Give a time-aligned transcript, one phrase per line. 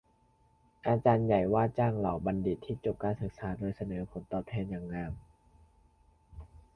[0.87, 5.11] อาจารย์ใหญ่ว่าจ้างเหล่าบัณฑิตที่จบการศึกษาโดยเสนอผลตอบแทนอย่างงาม